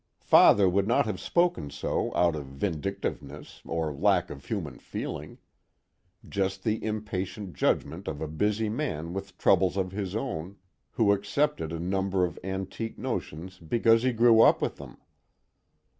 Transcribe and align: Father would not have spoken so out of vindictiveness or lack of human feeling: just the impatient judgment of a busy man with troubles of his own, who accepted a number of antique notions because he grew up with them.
Father 0.23 0.67
would 0.67 0.87
not 0.87 1.05
have 1.05 1.19
spoken 1.19 1.69
so 1.69 2.11
out 2.15 2.35
of 2.35 2.47
vindictiveness 2.47 3.61
or 3.67 3.93
lack 3.93 4.31
of 4.31 4.45
human 4.45 4.79
feeling: 4.79 5.37
just 6.27 6.63
the 6.63 6.83
impatient 6.83 7.53
judgment 7.53 8.07
of 8.07 8.19
a 8.19 8.27
busy 8.27 8.67
man 8.67 9.13
with 9.13 9.37
troubles 9.37 9.77
of 9.77 9.91
his 9.91 10.15
own, 10.15 10.55
who 10.93 11.11
accepted 11.11 11.71
a 11.71 11.79
number 11.79 12.25
of 12.25 12.39
antique 12.43 12.97
notions 12.97 13.59
because 13.59 14.01
he 14.01 14.11
grew 14.11 14.41
up 14.41 14.59
with 14.59 14.77
them. 14.77 14.97